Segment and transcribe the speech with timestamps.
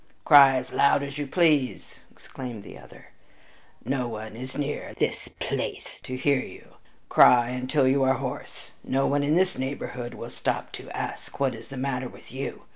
[0.25, 3.09] "Cry as loud as you please!" exclaimed the other.
[3.85, 6.77] "No one is near this place to hear you!
[7.07, 11.53] Cry until you are hoarse; no one in this neighborhood will stop to ask what
[11.53, 12.63] is the matter with you.